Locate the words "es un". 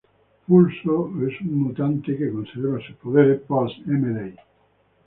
1.27-1.59